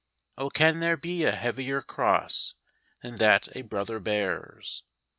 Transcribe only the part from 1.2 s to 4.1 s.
a heavier cross Than that a brother